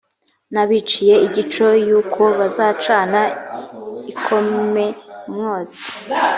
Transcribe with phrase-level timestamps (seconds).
[0.53, 3.19] n abaciye igico yuko bazacana
[4.11, 4.85] ikome
[5.29, 5.85] umwotsi